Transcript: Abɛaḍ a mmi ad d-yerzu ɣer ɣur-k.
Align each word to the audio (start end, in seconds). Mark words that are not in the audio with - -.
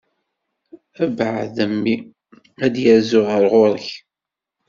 Abɛaḍ 1.03 1.55
a 1.65 1.67
mmi 1.71 1.95
ad 2.63 2.71
d-yerzu 2.73 3.21
ɣer 3.27 3.43
ɣur-k. 3.51 3.87